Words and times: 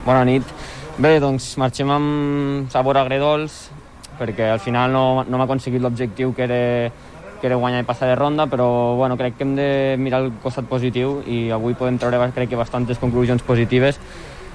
Bona 0.00 0.24
nit. 0.24 0.44
Bé, 0.96 1.18
doncs 1.20 1.52
marxem 1.60 1.90
amb 1.92 2.70
sabor 2.72 2.96
agredolç, 2.96 3.66
perquè 4.16 4.46
al 4.48 4.60
final 4.60 4.92
no, 4.94 5.02
no 5.28 5.36
hem 5.36 5.42
aconseguit 5.44 5.82
l'objectiu 5.84 6.32
que 6.32 6.46
era, 6.46 6.60
que 7.40 7.48
era 7.48 7.58
guanyar 7.60 7.82
i 7.84 7.86
passar 7.88 8.08
de 8.08 8.14
ronda, 8.16 8.46
però 8.48 8.96
bueno, 8.96 9.18
crec 9.20 9.36
que 9.36 9.44
hem 9.44 9.52
de 9.58 9.68
mirar 10.00 10.22
el 10.24 10.30
costat 10.40 10.64
positiu 10.70 11.18
i 11.28 11.50
avui 11.52 11.76
podem 11.76 11.98
treure 12.00 12.30
crec 12.32 12.48
que 12.48 12.60
bastantes 12.60 13.00
conclusions 13.00 13.44
positives 13.44 14.00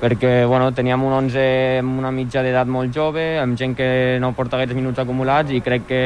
perquè 0.00 0.46
bueno, 0.48 0.70
teníem 0.72 1.04
un 1.04 1.12
11 1.18 1.44
amb 1.82 2.00
una 2.00 2.10
mitja 2.12 2.42
d'edat 2.44 2.68
molt 2.68 2.96
jove, 2.96 3.36
amb 3.40 3.60
gent 3.60 3.76
que 3.76 4.16
no 4.20 4.32
porta 4.32 4.56
aquests 4.56 4.76
minuts 4.76 5.04
acumulats 5.04 5.52
i 5.52 5.60
crec 5.60 5.86
que 5.88 6.00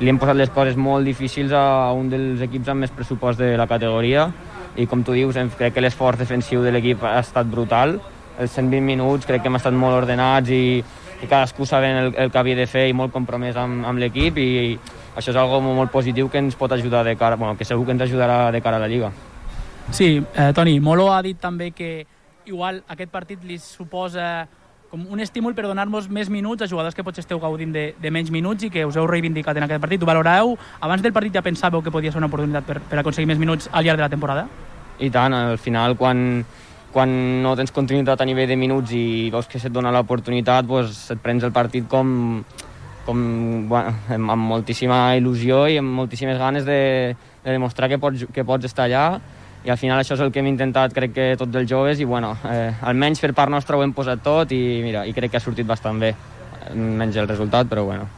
li 0.00 0.12
hem 0.12 0.20
posat 0.20 0.36
les 0.36 0.52
coses 0.52 0.76
molt 0.76 1.08
difícils 1.08 1.56
a 1.56 1.88
un 1.96 2.12
dels 2.12 2.44
equips 2.44 2.68
amb 2.68 2.84
més 2.84 2.92
pressupost 2.92 3.40
de 3.40 3.54
la 3.56 3.66
categoria 3.66 4.28
i 4.76 4.86
com 4.86 5.00
tu 5.02 5.16
dius, 5.16 5.40
crec 5.56 5.74
que 5.74 5.84
l'esforç 5.84 6.20
defensiu 6.20 6.62
de 6.62 6.72
l'equip 6.72 7.04
ha 7.04 7.18
estat 7.24 7.48
brutal 7.48 7.98
els 8.38 8.54
120 8.54 8.84
minuts 8.86 9.26
crec 9.26 9.42
que 9.42 9.50
hem 9.50 9.58
estat 9.58 9.74
molt 9.74 9.96
ordenats 9.98 10.50
i, 10.54 10.78
i 11.22 11.26
cadascú 11.26 11.66
sabent 11.66 11.98
el, 12.04 12.12
el 12.14 12.30
que 12.30 12.38
havia 12.38 12.58
de 12.58 12.66
fer 12.70 12.86
i 12.88 12.94
molt 12.96 13.12
compromès 13.14 13.58
amb, 13.58 13.86
amb 13.86 13.98
l'equip 13.98 14.38
i, 14.38 14.48
i 14.72 14.78
això 15.18 15.32
és 15.32 15.40
algo 15.40 15.60
molt 15.64 15.90
positiu 15.90 16.30
que 16.30 16.38
ens 16.38 16.56
pot 16.56 16.72
ajudar 16.72 17.02
de 17.04 17.16
cara, 17.18 17.36
bueno, 17.36 17.56
que 17.58 17.66
segur 17.66 17.86
que 17.86 17.96
ens 17.96 18.06
ajudarà 18.06 18.52
de 18.54 18.62
cara 18.62 18.78
a 18.78 18.84
la 18.84 18.88
Lliga. 18.88 19.10
Sí, 19.90 20.22
eh, 20.34 20.52
Toni, 20.54 20.78
Molo 20.80 21.08
ha 21.12 21.22
dit 21.22 21.38
també 21.40 21.72
que 21.72 22.06
igual 22.46 22.82
aquest 22.88 23.10
partit 23.10 23.42
li 23.44 23.58
suposa 23.58 24.46
com 24.88 25.04
un 25.12 25.20
estímul 25.20 25.52
per 25.52 25.66
donar-nos 25.66 26.08
més 26.08 26.30
minuts 26.32 26.64
a 26.64 26.68
jugadors 26.68 26.96
que 26.96 27.04
potser 27.04 27.20
esteu 27.24 27.40
gaudint 27.40 27.74
de, 27.74 27.84
de 28.00 28.12
menys 28.12 28.30
minuts 28.32 28.64
i 28.64 28.70
que 28.72 28.86
us 28.88 28.96
heu 28.96 29.06
reivindicat 29.08 29.58
en 29.58 29.66
aquest 29.66 29.82
partit. 29.82 30.02
Ho 30.02 30.08
valoreu? 30.08 30.54
Abans 30.80 31.04
del 31.04 31.12
partit 31.12 31.36
ja 31.36 31.44
pensàveu 31.44 31.82
que 31.84 31.92
podia 31.92 32.12
ser 32.12 32.22
una 32.22 32.30
oportunitat 32.30 32.64
per, 32.64 32.78
per 32.80 33.02
aconseguir 33.02 33.28
més 33.28 33.40
minuts 33.40 33.68
al 33.72 33.84
llarg 33.84 34.00
de 34.00 34.06
la 34.06 34.12
temporada? 34.12 34.46
I 34.98 35.10
tant, 35.14 35.36
al 35.36 35.60
final 35.60 35.96
quan, 36.00 36.40
quan 36.92 37.10
no 37.42 37.54
tens 37.58 37.72
continuïtat 37.74 38.20
a 38.20 38.26
nivell 38.28 38.48
de 38.48 38.56
minuts 38.56 38.92
i 38.96 39.28
veus 39.32 39.48
que 39.48 39.60
se't 39.60 39.74
dona 39.74 39.92
l'oportunitat, 39.94 40.66
doncs 40.66 41.04
et 41.14 41.22
prens 41.22 41.44
el 41.44 41.52
partit 41.52 41.88
com, 41.88 42.42
com 43.06 43.24
bueno, 43.68 43.94
amb, 44.14 44.34
amb 44.34 44.52
moltíssima 44.54 45.00
il·lusió 45.20 45.66
i 45.68 45.78
amb 45.80 45.92
moltíssimes 46.00 46.38
ganes 46.40 46.68
de, 46.68 46.80
de 47.44 47.56
demostrar 47.56 47.90
que 47.92 48.00
pots, 48.00 48.24
que 48.32 48.44
pots 48.44 48.68
estar 48.68 48.88
allà. 48.88 49.08
I 49.66 49.72
al 49.74 49.80
final 49.80 49.98
això 50.00 50.14
és 50.14 50.22
el 50.22 50.30
que 50.32 50.40
hem 50.40 50.52
intentat 50.52 50.94
crec 50.96 51.12
que 51.16 51.32
tots 51.36 51.56
els 51.58 51.68
joves 51.68 52.00
i 52.00 52.06
bueno, 52.06 52.36
eh, 52.48 52.70
almenys 52.88 53.20
per 53.20 53.34
part 53.36 53.52
nostra 53.52 53.76
ho 53.76 53.82
hem 53.84 53.92
posat 53.92 54.22
tot 54.24 54.54
i 54.54 54.62
mira, 54.84 55.04
i 55.04 55.12
crec 55.16 55.34
que 55.34 55.42
ha 55.42 55.44
sortit 55.44 55.66
bastant 55.66 55.98
bé 56.00 56.14
menys 56.74 57.16
el 57.16 57.28
resultat, 57.28 57.68
però 57.68 57.84
bueno 57.88 58.17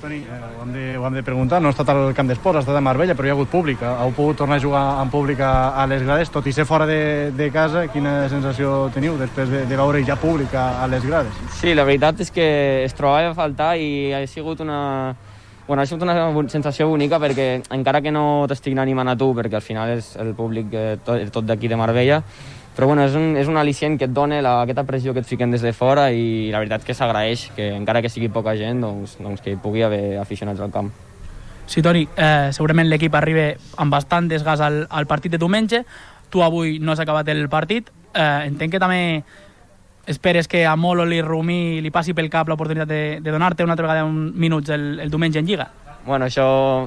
Toni, 0.00 0.16
eh, 0.16 0.56
ho, 0.56 0.62
hem 0.62 0.72
de, 0.72 0.96
ho 0.96 1.06
hem 1.06 1.14
de 1.14 1.22
preguntar, 1.22 1.60
no 1.60 1.68
ha 1.68 1.74
estat 1.74 1.90
al 1.92 2.14
camp 2.16 2.30
d'esports, 2.30 2.56
ha 2.56 2.62
estat 2.64 2.76
a 2.78 2.80
Marbella, 2.80 3.12
però 3.16 3.28
hi 3.28 3.32
ha 3.32 3.34
hagut 3.36 3.50
públic. 3.52 3.82
Heu 3.84 4.14
pogut 4.16 4.38
tornar 4.40 4.56
a 4.56 4.62
jugar 4.62 4.84
en 5.02 5.10
públic 5.12 5.42
a, 5.44 5.84
les 5.90 6.00
grades, 6.06 6.30
tot 6.32 6.46
i 6.48 6.54
ser 6.56 6.64
fora 6.64 6.86
de, 6.88 7.00
de 7.36 7.50
casa, 7.52 7.82
quina 7.92 8.14
sensació 8.32 8.88
teniu 8.94 9.18
després 9.20 9.50
de, 9.52 9.66
de 9.68 9.76
veure 9.76 10.00
ja 10.06 10.16
públic 10.16 10.54
a, 10.56 10.70
a 10.80 10.86
les 10.88 11.04
grades? 11.04 11.36
Sí, 11.58 11.74
la 11.76 11.84
veritat 11.84 12.22
és 12.24 12.32
que 12.32 12.46
es 12.86 12.96
trobava 12.96 13.34
a 13.34 13.36
faltar 13.36 13.74
i 13.76 14.14
ha 14.16 14.22
sigut 14.24 14.64
una, 14.64 14.80
bueno, 15.68 15.82
ha 15.82 15.86
sigut 15.90 16.06
una 16.08 16.16
sensació 16.48 16.88
bonica 16.88 17.20
perquè 17.20 17.50
encara 17.76 18.00
que 18.00 18.14
no 18.14 18.46
t'estic 18.48 18.78
animant 18.80 19.12
a 19.12 19.18
tu, 19.20 19.34
perquè 19.36 19.60
al 19.60 19.66
final 19.66 19.92
és 19.98 20.14
el 20.16 20.32
públic 20.38 20.72
eh, 20.72 20.96
tot, 21.04 21.28
tot 21.28 21.44
d'aquí 21.44 21.68
de 21.68 21.76
Marbella, 21.76 22.22
però 22.76 22.86
bueno, 22.86 23.04
és 23.04 23.16
un, 23.18 23.34
és 23.36 23.48
un 23.50 23.58
al·licient 23.60 23.98
que 23.98 24.06
et 24.06 24.14
dona 24.14 24.38
la, 24.40 24.60
aquesta 24.62 24.86
pressió 24.88 25.12
que 25.12 25.20
et 25.24 25.28
fiquen 25.28 25.50
des 25.50 25.62
de 25.64 25.72
fora 25.76 26.08
i 26.14 26.50
la 26.52 26.62
veritat 26.62 26.86
que 26.86 26.94
s'agraeix 26.94 27.50
que 27.56 27.72
encara 27.74 28.02
que 28.02 28.08
sigui 28.12 28.30
poca 28.32 28.54
gent 28.56 28.80
doncs, 28.84 29.18
doncs 29.20 29.42
que 29.44 29.54
hi 29.54 29.58
pugui 29.60 29.82
haver 29.82 30.18
aficionats 30.22 30.62
al 30.62 30.72
camp. 30.72 30.90
Sí, 31.70 31.82
Toni, 31.82 32.06
eh, 32.16 32.48
segurament 32.50 32.88
l'equip 32.90 33.14
arriba 33.14 33.52
amb 33.78 33.94
bastant 33.94 34.30
desgast 34.30 34.62
al, 34.66 34.80
al 34.90 35.06
partit 35.06 35.30
de 35.30 35.38
diumenge. 35.38 35.84
Tu 36.30 36.42
avui 36.42 36.78
no 36.82 36.92
has 36.92 37.02
acabat 37.02 37.28
el 37.30 37.48
partit. 37.48 37.90
Eh, 38.14 38.46
entenc 38.48 38.74
que 38.74 38.80
també 38.82 39.22
esperes 40.10 40.48
que 40.48 40.64
a 40.66 40.74
Molo 40.74 41.04
li 41.06 41.20
Rumi 41.22 41.80
li 41.82 41.92
passi 41.94 42.14
pel 42.14 42.30
cap 42.30 42.48
l'oportunitat 42.50 42.88
de, 42.90 43.02
de 43.22 43.30
donar-te 43.30 43.62
una 43.62 43.76
altra 43.76 43.86
vegada 43.86 44.08
un 44.08 44.32
minuts 44.34 44.70
el, 44.74 44.98
el 44.98 45.10
diumenge 45.10 45.38
en 45.38 45.46
Lliga. 45.46 45.68
Bueno, 46.06 46.24
això 46.24 46.44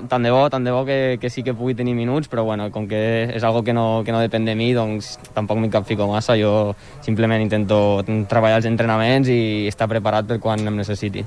tant 0.09 0.23
de 0.25 0.31
bo, 0.33 0.47
tant 0.49 0.65
de 0.65 0.71
bo 0.73 0.81
que, 0.87 1.19
que 1.21 1.29
sí 1.29 1.43
que 1.45 1.53
pugui 1.53 1.75
tenir 1.77 1.93
minuts, 1.93 2.27
però 2.31 2.43
bueno, 2.47 2.71
com 2.73 2.87
que 2.89 3.29
és 3.29 3.43
algo 3.45 3.61
que 3.63 3.73
no, 3.73 4.01
que 4.03 4.11
no 4.11 4.23
depèn 4.23 4.47
de 4.49 4.55
mi, 4.57 4.71
doncs 4.73 5.13
tampoc 5.35 5.61
m'hi 5.61 5.69
capfico 5.69 6.09
massa. 6.09 6.35
Jo 6.39 6.73
simplement 7.05 7.45
intento 7.45 7.77
treballar 8.03 8.57
els 8.57 8.69
entrenaments 8.71 9.29
i 9.29 9.69
estar 9.69 9.87
preparat 9.91 10.27
per 10.33 10.41
quan 10.41 10.65
em 10.65 10.81
necessiti. 10.81 11.23